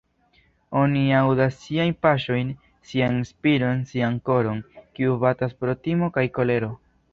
Oni 0.83 1.01
aŭdas 1.17 1.59
siajn 1.65 1.93
paŝojn, 2.05 2.49
sian 2.93 3.21
spiron, 3.33 3.85
sian 3.93 4.19
koron, 4.31 4.67
kiu 4.81 5.21
batas 5.27 5.57
pro 5.63 5.79
timo 5.87 6.13
kaj 6.19 6.29
kolero... 6.41 6.75